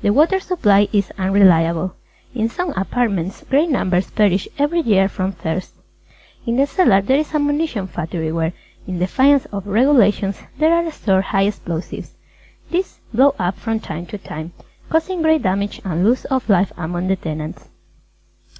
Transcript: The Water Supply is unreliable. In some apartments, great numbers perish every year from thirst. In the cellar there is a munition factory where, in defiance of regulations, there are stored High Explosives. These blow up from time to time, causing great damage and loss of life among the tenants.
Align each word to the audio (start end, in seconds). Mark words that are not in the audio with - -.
The 0.00 0.10
Water 0.12 0.38
Supply 0.38 0.86
is 0.92 1.10
unreliable. 1.18 1.96
In 2.32 2.48
some 2.48 2.70
apartments, 2.76 3.42
great 3.50 3.68
numbers 3.68 4.08
perish 4.12 4.46
every 4.60 4.78
year 4.78 5.08
from 5.08 5.32
thirst. 5.32 5.74
In 6.46 6.54
the 6.54 6.68
cellar 6.68 7.00
there 7.02 7.18
is 7.18 7.34
a 7.34 7.40
munition 7.40 7.88
factory 7.88 8.30
where, 8.30 8.52
in 8.86 9.00
defiance 9.00 9.44
of 9.46 9.66
regulations, 9.66 10.38
there 10.58 10.72
are 10.72 10.88
stored 10.92 11.24
High 11.24 11.48
Explosives. 11.48 12.14
These 12.70 13.00
blow 13.12 13.34
up 13.40 13.56
from 13.58 13.80
time 13.80 14.06
to 14.06 14.18
time, 14.18 14.52
causing 14.88 15.20
great 15.20 15.42
damage 15.42 15.80
and 15.84 16.08
loss 16.08 16.24
of 16.26 16.48
life 16.48 16.70
among 16.76 17.08
the 17.08 17.16
tenants. 17.16 17.68